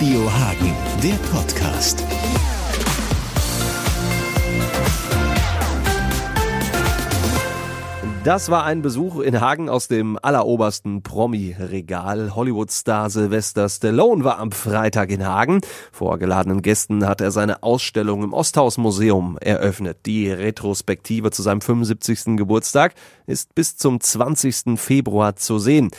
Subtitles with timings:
[0.00, 2.02] Radio Hagen, der Podcast.
[8.24, 12.34] Das war ein Besuch in Hagen aus dem allerobersten Promi-Regal.
[12.34, 15.60] Hollywood-Star Sylvester Stallone war am Freitag in Hagen.
[15.92, 20.06] Vor geladenen Gästen hat er seine Ausstellung im Osthaus-Museum eröffnet.
[20.06, 22.38] Die Retrospektive zu seinem 75.
[22.38, 22.94] Geburtstag
[23.26, 24.78] ist bis zum 20.
[24.80, 25.90] Februar zu sehen.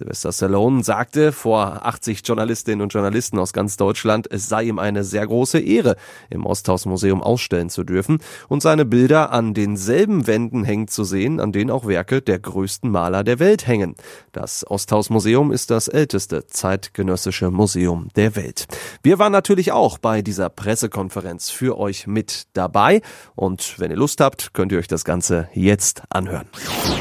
[0.00, 5.04] Sylvester Stallone sagte vor 80 Journalistinnen und Journalisten aus ganz Deutschland, es sei ihm eine
[5.04, 5.96] sehr große Ehre,
[6.30, 11.52] im Osthaus-Museum ausstellen zu dürfen und seine Bilder an denselben Wänden hängen zu sehen, an
[11.52, 13.94] denen auch Werke der größten Maler der Welt hängen.
[14.32, 18.68] Das Osthaus-Museum ist das älteste zeitgenössische Museum der Welt.
[19.02, 23.02] Wir waren natürlich auch bei dieser Pressekonferenz für euch mit dabei
[23.34, 26.48] und wenn ihr Lust habt, könnt ihr euch das Ganze jetzt anhören.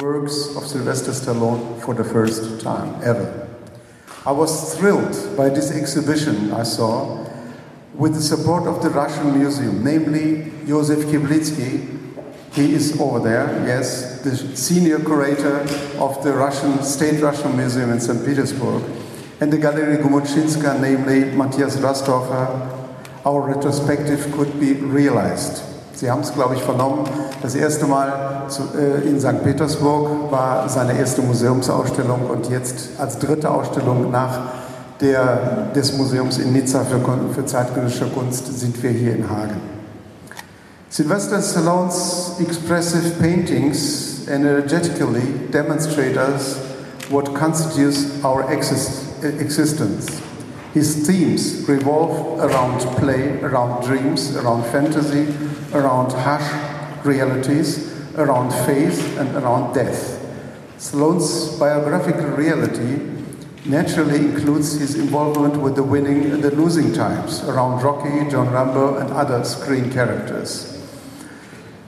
[0.02, 2.89] Works of Sylvester Stallone for the first time.
[3.04, 3.48] Ever.
[4.26, 7.26] I was thrilled by this exhibition I saw
[7.94, 11.98] with the support of the Russian Museum, namely Josef Kiblitsky.
[12.54, 15.60] He is over there, yes, the senior curator
[16.00, 18.26] of the Russian State Russian Museum in St.
[18.26, 18.84] Petersburg,
[19.40, 22.76] and the Gallery Gmurzynska, namely Mathias Rastorfer.
[23.26, 25.64] Our retrospective could be realized.
[26.00, 27.04] Sie haben es, glaube ich, vernommen.
[27.42, 29.44] Das erste Mal zu, äh, in St.
[29.44, 34.40] Petersburg war seine erste Museumsausstellung und jetzt als dritte Ausstellung nach
[35.02, 37.02] der, des Museums in Nizza für,
[37.34, 39.60] für zeitgenössische Kunst sind wir hier in Hagen.
[40.88, 46.60] Sylvester Stallone's expressive paintings energetically demonstrate us
[47.10, 50.08] what constitutes our exist existence.
[50.74, 55.28] His themes revolve around play, around dreams, around fantasy,
[55.74, 60.20] around harsh realities, around faith, and around death.
[60.78, 63.00] Stallone's biographical reality
[63.66, 68.98] naturally includes his involvement with the winning and the losing times around Rocky, John Rambo,
[68.98, 70.76] and other screen characters.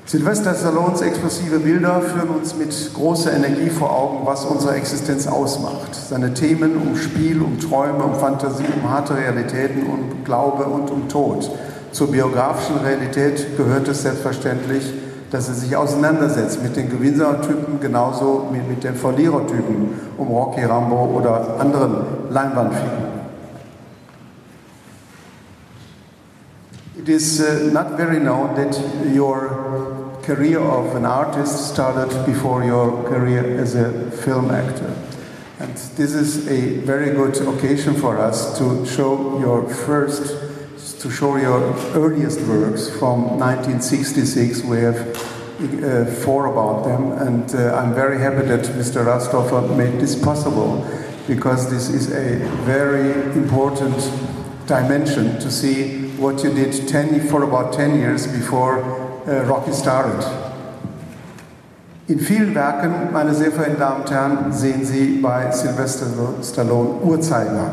[0.06, 5.95] Sylvester Stallones expressive Bilder führen uns mit großer Energie vor Augen, was unsere Existenz ausmacht.
[5.95, 11.08] Seine Themen um Spiel, um Träume, um Fantasie, um harte Realitäten, um Glaube und um
[11.08, 11.50] Tod.
[11.92, 14.94] Zur biografischen Realität gehört es selbstverständlich,
[15.30, 21.06] dass er sich auseinandersetzt mit den Gewinnertypen genauso wie mit den Verlierertypen um Rocky Rambo
[21.18, 23.12] oder anderen Leinwandfiguren.
[26.98, 28.80] It is uh, not very known that
[29.12, 34.94] your career of an artist started before your career as a film actor.
[35.60, 40.41] And this is a very good occasion for us to show your first,
[41.02, 41.62] to show your
[41.95, 44.62] earliest works from 1966.
[44.62, 45.00] We have
[45.84, 49.04] uh, four about them, and uh, I'm very happy that Mr.
[49.04, 50.88] Rastorfer made this possible
[51.28, 53.98] because this is a very important
[54.67, 58.84] dimension to see what you did 10, for about 10 years before
[59.26, 60.23] uh, Rocky started.
[62.08, 66.06] In vielen Werken, meine sehr verehrten Damen und Herren, sehen Sie bei Sylvester
[66.44, 67.72] Stallone Uhrzeiger.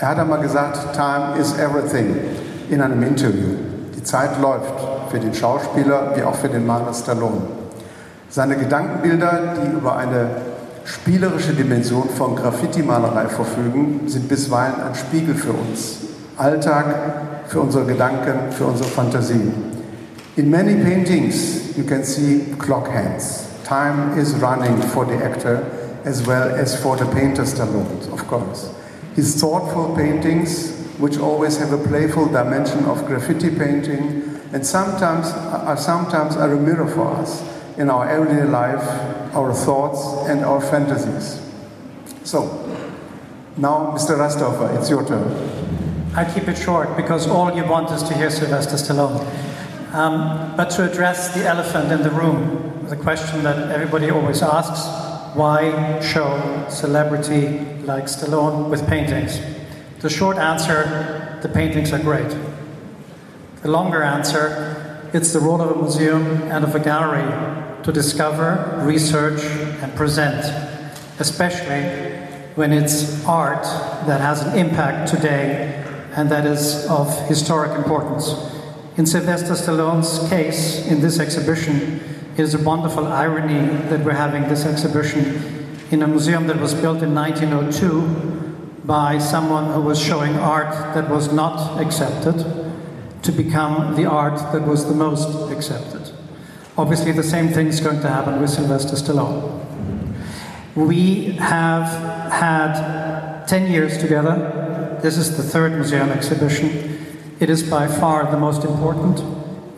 [0.00, 3.56] Er hat einmal gesagt, Time is everything in einem Interview.
[3.96, 4.74] Die Zeit läuft
[5.10, 7.42] für den Schauspieler wie auch für den Maler Stallone.
[8.28, 10.28] Seine Gedankenbilder, die über eine
[10.84, 15.98] spielerische Dimension von Graffiti-Malerei verfügen, sind bisweilen ein Spiegel für uns.
[16.36, 16.86] Alltag,
[17.48, 19.52] für unsere Gedanken, für unsere Fantasie.
[20.36, 23.44] In many paintings, you can see clock hands.
[23.64, 25.62] Time is running for the actor
[26.04, 28.70] as well as for the painter Stallone, of course.
[29.14, 35.76] His thoughtful paintings, which always have a playful dimension of graffiti painting, and sometimes are
[35.76, 37.42] sometimes are a mirror for us
[37.76, 38.82] in our everyday life,
[39.34, 41.42] our thoughts and our fantasies.
[42.24, 42.62] So,
[43.56, 44.16] now, Mr.
[44.16, 45.32] Rastorfer, it's your turn.
[46.14, 49.20] I keep it short because all you want is to hear Sylvester Stallone.
[49.92, 54.86] Um, but to address the elephant in the room, the question that everybody always asks
[55.36, 59.38] why show celebrity like Stallone with paintings?
[60.06, 62.32] The short answer the paintings are great.
[63.62, 67.26] The longer answer it's the role of a museum and of a gallery
[67.82, 69.42] to discover, research,
[69.82, 70.44] and present,
[71.18, 71.82] especially
[72.54, 73.64] when it's art
[74.06, 78.32] that has an impact today and that is of historic importance.
[78.96, 81.98] In Sylvester Stallone's case, in this exhibition,
[82.36, 86.74] it is a wonderful irony that we're having this exhibition in a museum that was
[86.74, 88.35] built in 1902
[88.86, 92.38] by someone who was showing art that was not accepted
[93.22, 96.12] to become the art that was the most accepted.
[96.78, 99.62] Obviously, the same thing is going to happen with Sylvester Stallone.
[100.76, 104.64] We have had 10 years together
[105.06, 107.06] this is the third museum exhibition.
[107.38, 109.22] It is by far the most important.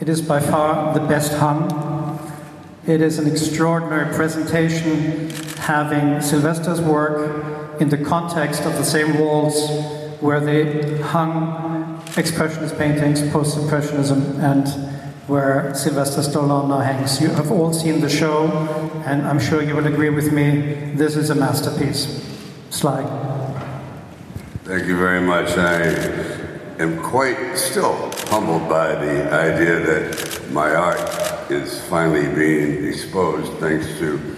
[0.01, 1.69] It is by far the best hung.
[2.87, 5.29] It is an extraordinary presentation
[5.59, 9.71] having Sylvester's work in the context of the same walls
[10.21, 14.67] where they hung Expressionist paintings, Post Impressionism, and
[15.29, 17.21] where Sylvester Stallone now hangs.
[17.21, 18.49] You have all seen the show,
[19.07, 22.25] and I'm sure you will agree with me, this is a masterpiece.
[22.71, 23.05] Slag.
[24.65, 25.51] Thank you very much.
[25.57, 33.53] I am quite still humbled by the idea that my art is finally being exposed
[33.55, 34.38] thanks to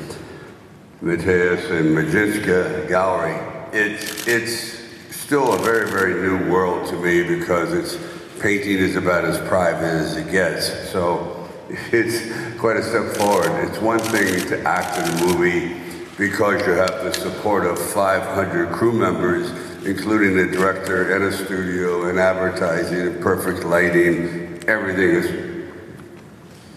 [1.02, 3.34] Mathias and Gmurzynska Gallery.
[3.72, 4.78] It's, it's
[5.16, 7.96] still a very, very new world to me because it's
[8.38, 10.90] painting is about as private as it gets.
[10.90, 13.50] So it's quite a step forward.
[13.66, 15.80] It's one thing to act in a movie
[16.18, 19.50] because you have the support of 500 crew members,
[19.86, 24.62] including the director and a studio and advertising and perfect lighting.
[24.68, 25.66] Everything is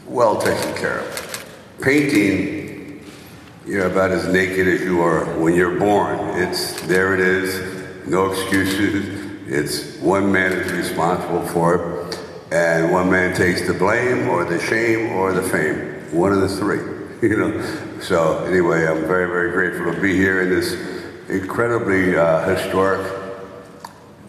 [0.05, 1.45] well taken care of.
[1.81, 2.62] Painting,
[3.65, 6.19] you're about as naked as you are when you're born.
[6.39, 9.21] It's there it is, no excuses.
[9.47, 11.75] It's one man is responsible for
[12.09, 12.19] it,
[12.51, 16.13] and one man takes the blame or the shame or the fame.
[16.15, 16.79] One of the three,
[17.29, 17.99] you know.
[18.01, 20.73] So anyway, I'm very, very grateful to be here in this
[21.29, 23.19] incredibly uh, historic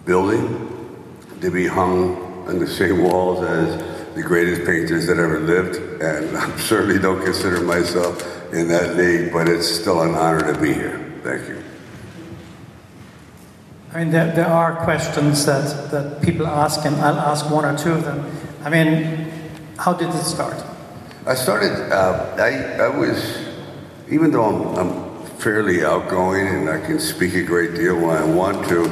[0.04, 0.96] building,
[1.40, 6.36] to be hung on the same walls as the greatest painters that ever lived, and
[6.36, 10.72] I certainly don't consider myself in that league, but it's still an honor to be
[10.72, 11.12] here.
[11.22, 11.62] Thank you.
[13.92, 17.76] I mean, there, there are questions that, that people ask, and I'll ask one or
[17.76, 18.24] two of them.
[18.64, 19.30] I mean,
[19.78, 20.56] how did it start?
[21.26, 23.38] I started, uh, I, I was,
[24.10, 28.24] even though I'm, I'm fairly outgoing and I can speak a great deal when I
[28.24, 28.84] want to,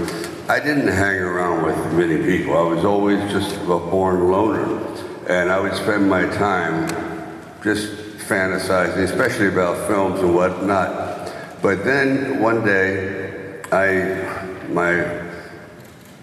[0.49, 2.56] I didn't hang around with many people.
[2.56, 4.79] I was always just a born loner.
[5.29, 6.88] And I would spend my time
[7.62, 11.33] just fantasizing, especially about films and whatnot.
[11.61, 15.31] But then one day, I my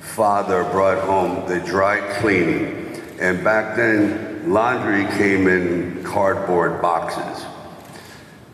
[0.02, 3.02] father brought home the dry cleaning.
[3.20, 7.46] And back then, laundry came in cardboard boxes.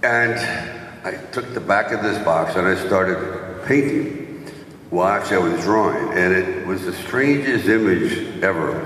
[0.04, 0.36] And
[1.06, 4.52] I took the back of this box and I started painting.
[4.92, 8.80] Well, actually, I was drawing, and it was the strangest image ever.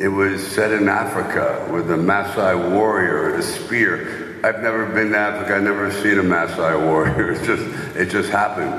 [0.00, 4.40] It was set in Africa with a Maasai warrior a spear.
[4.42, 5.56] I've never been to Africa.
[5.56, 7.32] I've never seen a Maasai warrior.
[7.36, 8.72] It just, it just happened.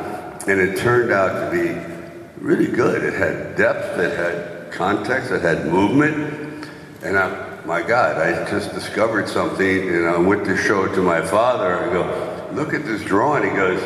[0.50, 1.79] And it turned out to be
[2.44, 3.03] really good.
[3.03, 6.68] It had depth, it had context, it had movement.
[7.03, 11.03] And I, my God, I just discovered something and I went to show it to
[11.03, 11.77] my father.
[11.77, 13.44] I go, look at this drawing.
[13.47, 13.79] He goes,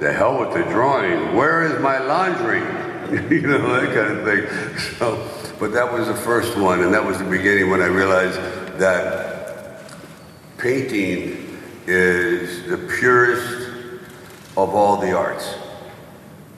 [0.00, 1.36] the hell with the drawing.
[1.36, 2.58] Where is my laundry?
[3.30, 4.96] you know, that kind of thing.
[4.98, 8.38] So, but that was the first one, and that was the beginning when I realized
[8.78, 9.82] that
[10.56, 13.68] painting is the purest
[14.56, 15.54] of all the arts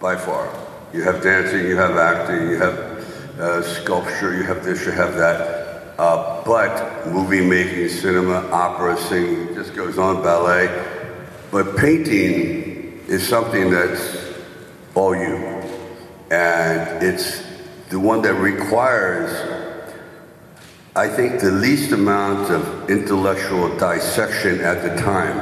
[0.00, 0.48] by far.
[0.94, 2.78] You have dancing, you have acting, you have
[3.40, 5.98] uh, sculpture, you have this, you have that.
[5.98, 10.68] Uh, but movie making, cinema, opera, singing, just goes on, ballet.
[11.50, 14.32] But painting is something that's
[14.94, 15.36] all you.
[16.30, 17.41] And it's
[17.92, 19.30] the one that requires,
[20.96, 25.36] I think, the least amount of intellectual dissection at the time.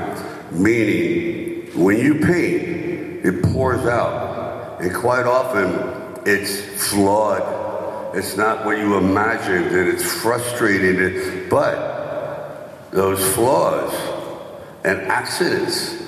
[0.51, 8.17] Meaning, when you paint, it pours out and quite often, it's flawed.
[8.17, 11.49] It's not what you imagined, and it's frustrating.
[11.49, 13.95] But those flaws
[14.85, 16.03] and accidents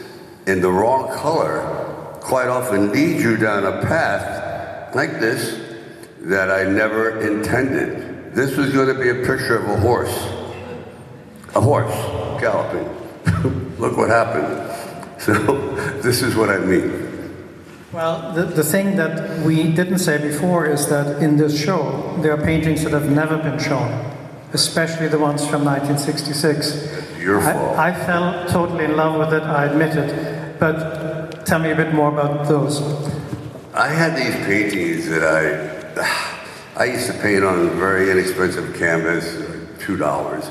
[0.49, 5.72] in the wrong color quite often lead you down a path like this
[6.23, 8.35] that I never intended.
[8.35, 10.17] This was going to be a picture of a horse.
[11.55, 11.93] A horse
[12.41, 12.89] galloping.
[13.79, 14.71] Look what happened.
[15.23, 15.33] So,
[16.03, 17.13] this is what I mean.
[17.93, 22.33] Well, the, the thing that we didn't say before is that in this show, there
[22.33, 23.89] are paintings that have never been shown,
[24.53, 27.21] especially the ones from 1966.
[27.21, 27.79] Your fault.
[27.79, 30.59] I, I fell totally in love with it, I admit it.
[30.59, 32.81] But tell me a bit more about those.
[33.75, 35.72] I had these paintings that I,
[36.75, 39.37] I used to paint on very inexpensive canvas,
[39.79, 40.51] two dollars,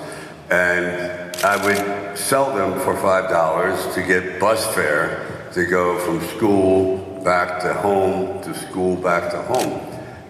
[0.51, 6.21] and I would sell them for five dollars to get bus fare to go from
[6.37, 9.81] school back to home, to school, back to home.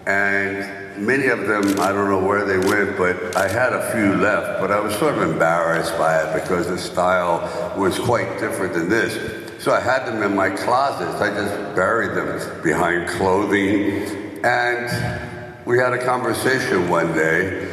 [0.06, 4.14] And many of them, I don't know where they went, but I had a few
[4.14, 8.72] left, but I was sort of embarrassed by it because the style was quite different
[8.72, 9.62] than this.
[9.62, 11.22] So I had them in my closet.
[11.22, 14.40] I just buried them behind clothing.
[14.42, 15.31] And
[15.64, 17.70] we had a conversation one day,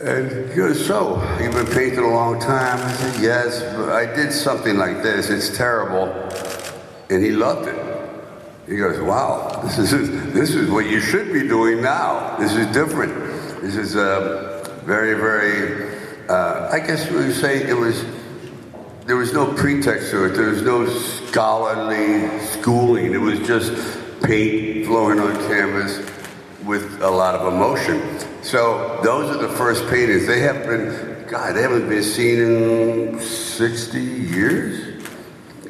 [0.00, 2.78] and he goes, So, you've been painting a long time?
[2.78, 5.30] I said, Yes, I did something like this.
[5.30, 6.08] It's terrible.
[7.10, 8.68] And he loved it.
[8.68, 12.36] He goes, Wow, this is, this is what you should be doing now.
[12.36, 13.14] This is different.
[13.62, 15.98] This is uh, very, very,
[16.28, 18.04] uh, I guess we would say it was
[19.06, 20.34] there was no pretext to it.
[20.34, 23.14] There was no scholarly schooling.
[23.14, 23.72] It was just
[24.22, 26.17] paint flowing on canvas
[26.68, 28.20] with a lot of emotion.
[28.42, 30.26] So those are the first paintings.
[30.26, 35.02] They have been, God, they haven't been seen in 60 years?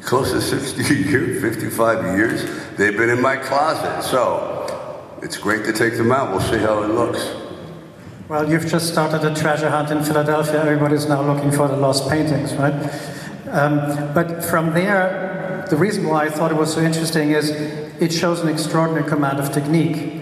[0.01, 2.43] Close to 60 years, 55 years.
[2.75, 4.03] They've been in my closet.
[4.03, 6.31] So it's great to take them out.
[6.31, 7.33] We'll see how it looks.
[8.27, 10.61] Well, you've just started a treasure hunt in Philadelphia.
[10.61, 12.73] Everybody's now looking for the lost paintings, right?
[13.47, 18.11] Um, but from there, the reason why I thought it was so interesting is it
[18.11, 20.19] shows an extraordinary command of technique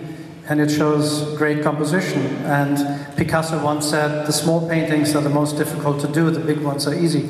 [0.49, 2.21] and it shows great composition.
[2.45, 2.77] And
[3.17, 6.87] Picasso once said, the small paintings are the most difficult to do, the big ones
[6.87, 7.29] are easy.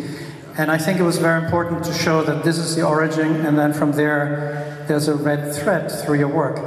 [0.57, 3.57] And I think it was very important to show that this is the origin, and
[3.57, 6.57] then from there, there's a red thread through your work.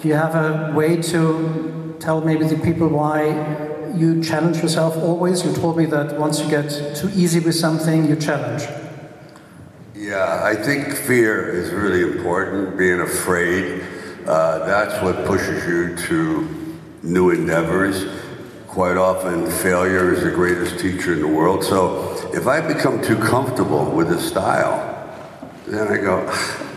[0.00, 5.44] Do you have a way to tell maybe the people why you challenge yourself always?
[5.44, 8.64] You told me that once you get too easy with something, you challenge.
[9.94, 13.82] Yeah, I think fear is really important, being afraid.
[14.26, 18.06] Uh, that's what pushes you to new endeavors.
[18.66, 21.64] Quite often, failure is the greatest teacher in the world.
[21.64, 24.86] So if I become too comfortable with a style,
[25.66, 26.26] then I go,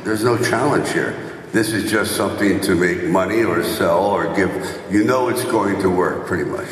[0.04, 1.32] there's no challenge here.
[1.52, 4.82] This is just something to make money or sell or give.
[4.90, 6.68] You know it's going to work pretty much.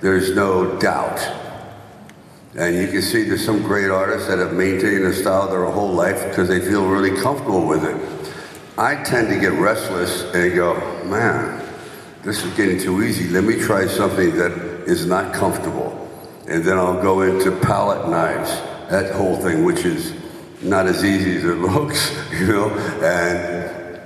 [0.00, 1.20] There's no doubt.
[2.56, 5.92] And you can see there's some great artists that have maintained a style their whole
[5.92, 8.17] life because they feel really comfortable with it.
[8.78, 11.62] I tend to get restless and go, man,
[12.22, 13.28] this is getting too easy.
[13.28, 14.52] Let me try something that
[14.86, 16.08] is not comfortable.
[16.46, 18.50] And then I'll go into palette knives,
[18.88, 20.14] that whole thing, which is
[20.62, 22.70] not as easy as it looks, you know?
[23.02, 24.00] And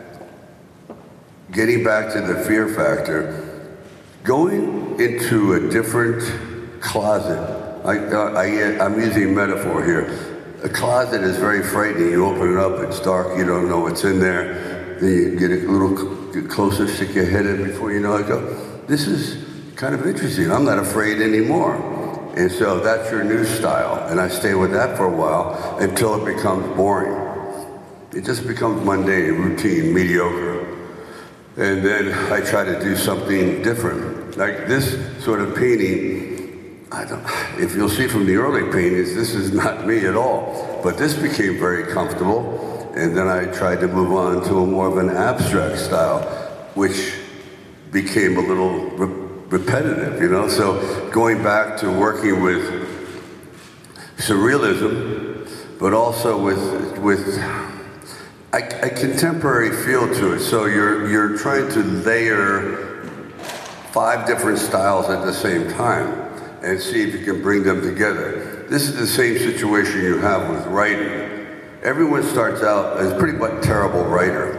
[1.52, 3.52] getting back to the fear factor,
[4.24, 6.22] Going into a different
[6.80, 7.40] closet,
[7.84, 8.44] I, uh, I,
[8.84, 10.31] am using metaphor here.
[10.64, 12.10] A closet is very frightening.
[12.10, 14.96] You open it up, it's dark, you don't know what's in there.
[15.00, 18.28] Then you get a little get closer, stick your head in before you know it.
[18.28, 18.40] Go,
[18.86, 20.52] this is kind of interesting.
[20.52, 21.74] I'm not afraid anymore.
[22.36, 24.08] And so that's your new style.
[24.08, 27.18] And I stay with that for a while until it becomes boring.
[28.14, 30.60] It just becomes mundane, routine, mediocre.
[31.56, 34.36] And then I try to do something different.
[34.36, 36.31] Like this sort of painting,
[36.92, 37.24] I don't,
[37.58, 40.80] if you'll see from the early paintings, this is not me at all.
[40.82, 42.92] But this became very comfortable.
[42.94, 46.20] And then I tried to move on to a more of an abstract style,
[46.74, 47.14] which
[47.90, 50.48] became a little re- repetitive, you know?
[50.48, 52.62] So going back to working with
[54.18, 57.38] surrealism, but also with, with
[58.52, 60.40] a, a, contemporary feel to it.
[60.40, 63.02] So you're you're trying to layer
[63.92, 66.21] five different styles at the same time
[66.62, 68.66] and see if you can bring them together.
[68.68, 71.48] This is the same situation you have with writing.
[71.82, 74.58] Everyone starts out as pretty much terrible writer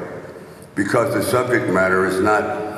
[0.75, 2.73] because the subject matter is not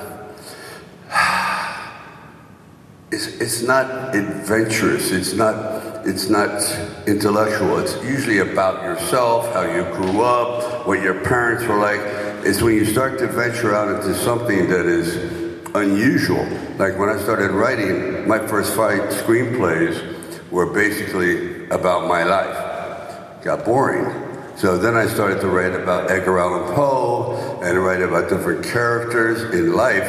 [3.12, 5.12] it's, it's not adventurous.
[5.12, 6.62] It's not it's not
[7.08, 7.79] intellectual.
[7.79, 12.00] It's usually about yourself, how you grew up, what your parents were like.
[12.46, 15.34] It's when you start to venture out into something that is
[15.75, 16.46] unusual.
[16.77, 23.44] Like when I started writing, my first five screenplays were basically about my life.
[23.44, 24.25] Got boring.
[24.58, 29.53] So then I started to write about Edgar Allan Poe and write about different characters
[29.53, 30.08] in life.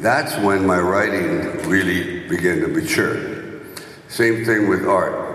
[0.00, 3.62] That's when my writing really began to mature.
[4.08, 5.28] Same thing with art.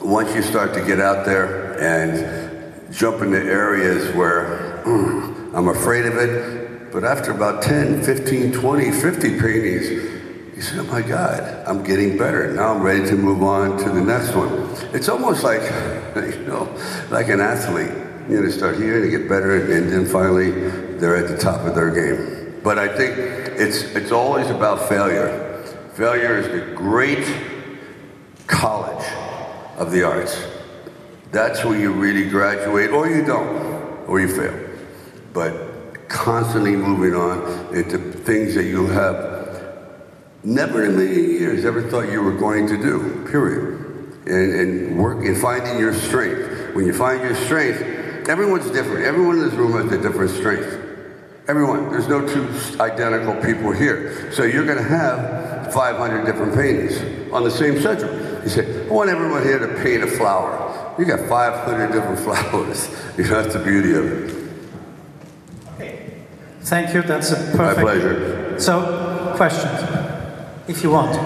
[0.00, 4.80] Once you start to get out there and jump into areas where
[5.54, 6.59] I'm afraid of it,
[6.92, 9.90] but after about 10, 15, 20, 50 paintings,
[10.56, 12.52] you said, oh my God, I'm getting better.
[12.52, 14.68] Now I'm ready to move on to the next one.
[14.94, 15.62] It's almost like,
[16.16, 16.68] you know,
[17.10, 17.88] like an athlete.
[18.28, 20.50] You know, they start here to get better, and then finally
[20.98, 22.60] they're at the top of their game.
[22.62, 23.16] But I think
[23.58, 25.64] it's, it's always about failure.
[25.94, 27.26] Failure is the great
[28.46, 29.06] college
[29.78, 30.44] of the arts.
[31.30, 34.68] That's where you really graduate, or you don't, or you fail.
[35.32, 35.69] But
[36.10, 39.40] constantly moving on into things that you have
[40.42, 43.78] never in a million years ever thought you were going to do, period.
[44.26, 46.74] And, and work and finding your strength.
[46.74, 47.80] When you find your strength,
[48.28, 49.04] everyone's different.
[49.04, 50.78] Everyone in this room has a different strength.
[51.48, 51.90] Everyone.
[51.90, 52.46] There's no two
[52.80, 54.30] identical people here.
[54.32, 58.12] So you're going to have 500 different paintings on the same subject.
[58.44, 60.94] You say, I want everyone here to paint a flower.
[60.98, 62.88] You got 500 different flowers.
[63.16, 64.39] You know, that's the beauty of it.
[66.70, 67.02] Thank you.
[67.02, 67.58] That's a perfect.
[67.58, 68.60] My pleasure.
[68.60, 69.82] So, questions,
[70.68, 71.16] if you want.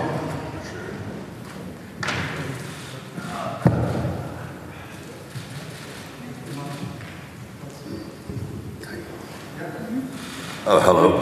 [10.66, 11.18] Oh, hello.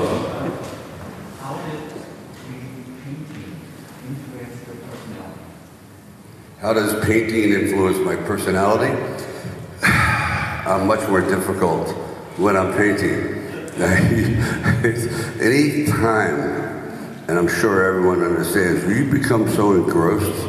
[6.61, 8.95] How does painting influence my personality?
[9.83, 11.89] I'm much more difficult
[12.39, 13.42] when I'm painting.
[13.75, 14.37] Any
[15.87, 16.41] time,
[17.29, 20.47] and I'm sure everyone understands, you become so engrossed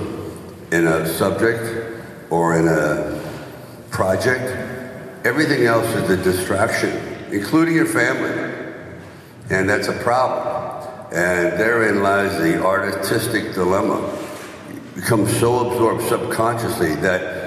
[0.73, 3.21] in a subject or in a
[3.91, 4.43] project,
[5.25, 6.91] everything else is a distraction,
[7.31, 8.53] including your family.
[9.49, 11.09] And that's a problem.
[11.13, 14.01] And therein lies the artistic dilemma.
[14.73, 17.43] You become so absorbed subconsciously that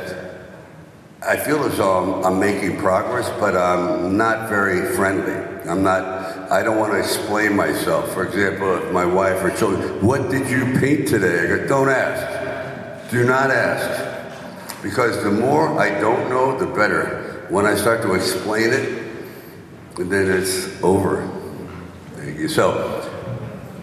[1.21, 5.55] I feel as though I'm, I'm making progress, but I'm not very friendly.
[5.68, 8.12] I'm not, I don't want to explain myself.
[8.12, 11.44] For example, if my wife or children, what did you paint today?
[11.44, 13.11] I go, don't ask.
[13.11, 14.82] Do not ask.
[14.82, 17.46] Because the more I don't know, the better.
[17.49, 19.06] When I start to explain it,
[19.96, 21.28] then it's over.
[22.14, 22.49] Thank you.
[22.49, 23.02] So,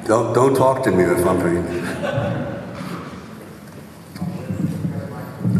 [0.05, 2.49] don't, don't talk to me if I'm painting.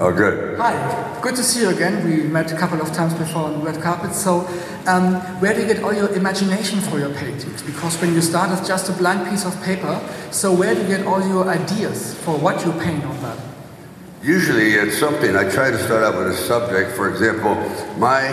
[0.03, 0.60] Oh, good.
[0.60, 2.03] Hi, good to see you again.
[2.03, 4.13] We met a couple of times before on red carpet.
[4.13, 4.39] So,
[4.86, 7.63] um, where do you get all your imagination for your paintings?
[7.63, 9.98] Because when you start as just a blank piece of paper,
[10.29, 13.38] so where do you get all your ideas for what you paint on that?
[14.22, 16.98] Usually it's something, I try to start out with a subject.
[16.98, 17.55] For example,
[17.98, 18.27] my,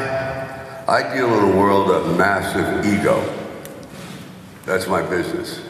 [0.88, 3.22] I deal in a world of massive ego.
[4.66, 5.60] That's my business.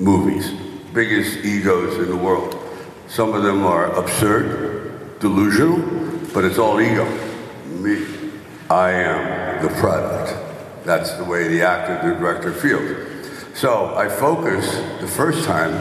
[0.00, 0.50] Movies.
[0.92, 2.60] Biggest egos in the world.
[3.06, 4.83] Some of them are absurd,
[5.20, 5.78] delusional,
[6.32, 7.04] but it's all ego.
[7.66, 8.04] Me.
[8.70, 10.34] I am the product.
[10.84, 13.58] That's the way the actor, the director feels.
[13.58, 14.66] So I focus
[15.00, 15.74] the first time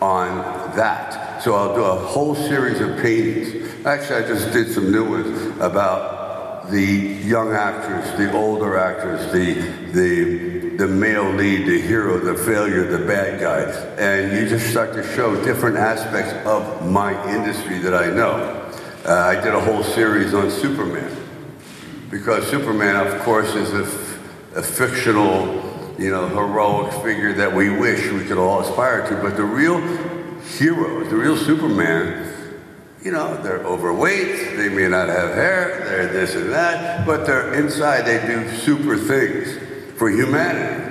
[0.00, 1.42] on that.
[1.42, 3.86] So I'll do a whole series of paintings.
[3.86, 9.54] Actually, I just did some new ones about the young actors, the older actors, the,
[9.92, 13.62] the, the male lead, the hero, the failure, the bad guy.
[13.96, 18.57] And you just start to show different aspects of my industry that I know.
[19.08, 21.10] Uh, I did a whole series on Superman
[22.10, 25.46] because Superman, of course, is a, fictional,
[25.98, 29.16] you know, heroic figure that we wish we could all aspire to.
[29.22, 29.80] But the real
[30.58, 32.34] heroes, the real Superman,
[33.02, 37.54] you know, they're overweight, they may not have hair, they're this and that, but they're
[37.54, 39.56] inside, they do super things
[39.96, 40.84] for humanity.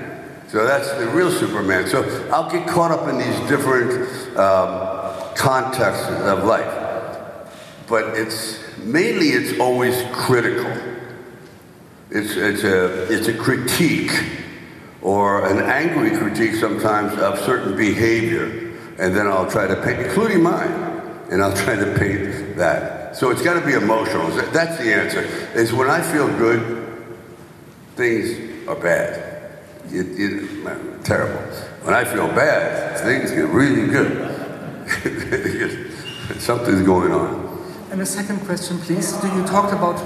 [0.47, 1.86] So that's the real Superman.
[1.86, 2.01] So
[2.34, 3.91] I'll get caught up in these different
[4.36, 6.76] um, contexts of life.
[7.88, 10.71] But it's mainly it's always critical.
[12.10, 14.12] It's, it's, a, it's a critique
[15.02, 18.76] or an angry critique sometimes of certain behavior.
[19.00, 20.71] And then I'll try to paint, including mine,
[21.32, 23.15] and I'll try to paint that.
[23.15, 24.30] So it's got to be emotional.
[24.52, 25.21] That's the answer.
[25.58, 26.86] Is when I feel good,
[27.95, 29.60] things are bad.
[29.89, 31.41] It, it, terrible.
[31.84, 34.36] When I feel bad, things get really good.
[36.41, 37.46] Something's going on.
[37.91, 39.13] And the second question, please.
[39.13, 39.97] Do you talk about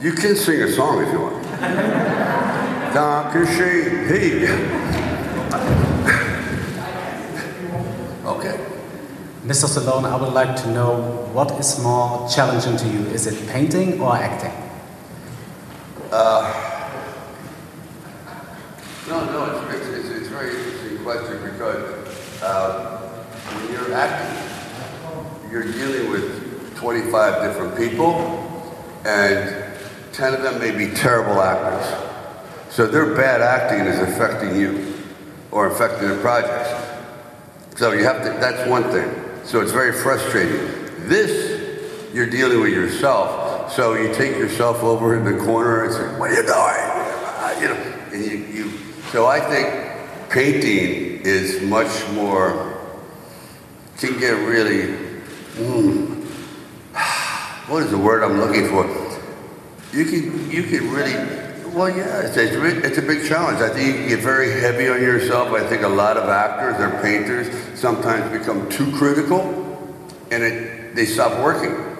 [0.00, 1.42] You can sing a song if you want.
[2.94, 4.06] Danke schön.
[4.06, 4.46] Hey.
[8.24, 8.58] Okay.
[9.46, 9.66] Mr.
[9.68, 13.06] Stallone, I would like to know what is more challenging to you?
[13.14, 14.52] Is it painting or acting?
[19.08, 22.98] No, no, it's, it's, it's, it's a very interesting question because uh,
[23.54, 28.72] when you're acting, you're dealing with 25 different people,
[29.04, 29.64] and
[30.12, 32.06] 10 of them may be terrible actors.
[32.70, 34.94] So their bad acting is affecting you
[35.50, 36.70] or affecting the projects.
[37.76, 39.10] So you have to, that's one thing.
[39.44, 40.58] So it's very frustrating.
[41.08, 43.72] This, you're dealing with yourself.
[43.72, 47.62] So you take yourself over in the corner and say, what are you doing?
[47.62, 48.70] You know, and you, you,
[49.12, 52.78] so I think painting is much more,
[53.98, 54.94] can get really,
[55.54, 56.05] mm,
[57.68, 58.84] what is the word I'm looking for?
[59.96, 61.14] You can, you can really,
[61.74, 63.60] well, yeah, it's, it's, a big challenge.
[63.60, 65.48] I think you get very heavy on yourself.
[65.48, 67.48] I think a lot of actors or painters
[67.78, 69.40] sometimes become too critical
[70.30, 71.96] and it, they stop working.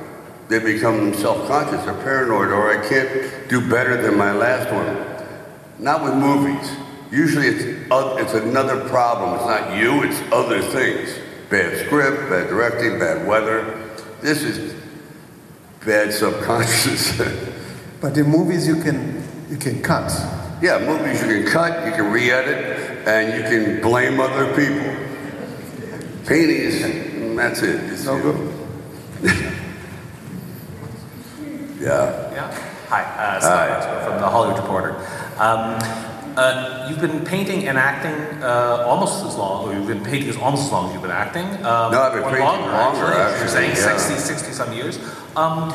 [0.48, 5.82] They become self-conscious or paranoid or I can't do better than my last one.
[5.82, 6.70] Not with movies.
[7.10, 9.34] Usually it's, it's another problem.
[9.34, 11.18] It's not you, it's other things.
[11.50, 13.82] Bad script, bad directing, bad weather.
[14.20, 14.76] This is
[15.86, 17.16] bad subconscious.
[18.00, 20.10] but in movies you can you can cut.
[20.60, 24.90] Yeah, movies you can cut, you can re-edit, and you can blame other people.
[26.26, 27.92] Paintings, that's it.
[27.92, 28.52] It's no good.
[31.80, 32.32] yeah.
[32.32, 32.50] Yeah.
[32.88, 34.96] Hi, uh, Scott from the Hollywood Reporter.
[35.38, 35.78] Um,
[36.36, 40.36] uh, you've been painting and acting uh, almost as long, or you've been painting as
[40.36, 41.46] almost as long as you've been acting.
[41.64, 43.38] Um, no, I've been painting longer, longer actually.
[43.38, 43.96] You're saying yeah.
[43.96, 44.98] 60, 60 some years.
[45.36, 45.68] Um,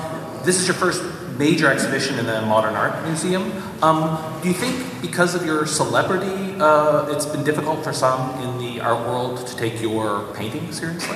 [0.44, 1.04] this is your first
[1.38, 3.52] major exhibition in the Modern Art Museum.
[3.84, 8.58] Um, do you think because of your celebrity, uh, it's been difficult for some in
[8.58, 11.16] the art world to take your painting seriously?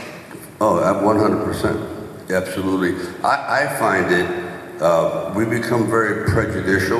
[0.62, 2.30] Oh, 100%.
[2.30, 2.94] Absolutely.
[3.24, 7.00] I, I find it, uh, we become very prejudicial.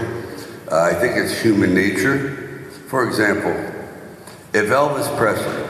[0.72, 2.66] Uh, I think it's human nature.
[2.88, 3.52] For example,
[4.52, 5.64] if Elvis Presley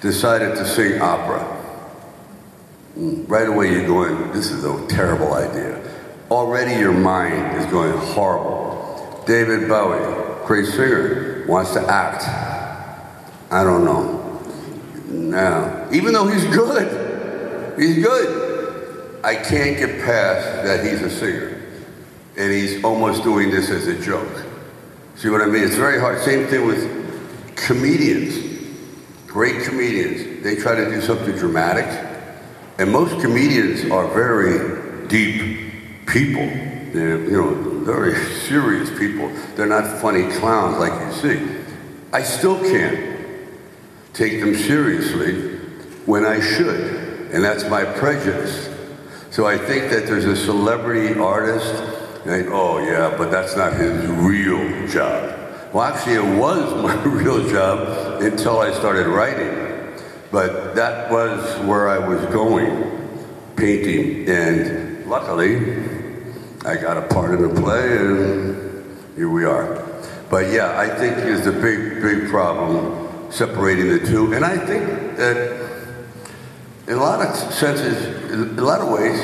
[0.00, 1.51] decided to sing opera,
[2.96, 5.80] right away you're going, this is a terrible idea.
[6.30, 9.22] Already your mind is going horrible.
[9.26, 12.24] David Bowie, great singer, wants to act.
[13.50, 14.20] I don't know.
[15.08, 19.20] Now, Even though he's good, he's good.
[19.24, 21.60] I can't get past that he's a singer.
[22.36, 24.42] And he's almost doing this as a joke.
[25.16, 25.62] See what I mean?
[25.62, 26.18] It's very hard.
[26.20, 28.68] Same thing with comedians.
[29.26, 30.42] Great comedians.
[30.42, 32.11] They try to do something dramatic.
[32.82, 35.72] And most comedians are very deep
[36.04, 36.48] people.
[36.92, 38.16] They're, you know, very
[38.48, 39.28] serious people.
[39.54, 41.62] They're not funny clowns like you see.
[42.12, 43.20] I still can't
[44.14, 45.58] take them seriously
[46.06, 47.30] when I should.
[47.32, 48.68] And that's my prejudice.
[49.30, 51.72] So I think that there's a celebrity artist,
[52.26, 55.38] and oh yeah, but that's not his real job.
[55.72, 59.71] Well, actually, it was my real job until I started writing.
[60.32, 62.98] But that was where I was going,
[63.54, 64.26] painting.
[64.28, 65.84] And luckily,
[66.64, 69.86] I got a part in the play, and here we are.
[70.30, 74.32] But yeah, I think it's a big, big problem separating the two.
[74.32, 75.62] And I think that
[76.88, 79.20] in a lot of senses, in a lot of ways,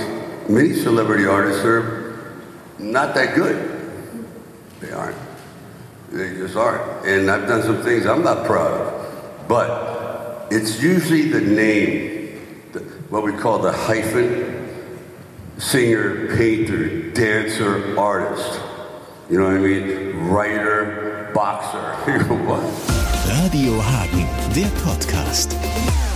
[0.49, 2.45] many celebrity artists are
[2.79, 3.57] not that good.
[4.81, 5.17] They aren't.
[6.13, 7.07] They just aren't.
[7.07, 9.49] And I've done some things I'm not proud of.
[9.49, 9.98] But
[10.51, 12.41] it's usually the name,
[12.73, 12.81] the,
[13.11, 14.69] what we call the hyphen,
[15.59, 18.61] singer, painter, dancer, artist.
[19.31, 20.29] You know what I mean?
[20.29, 21.79] Writer, boxer.
[22.49, 22.63] What
[23.43, 26.08] radio Hagen, der Podcast.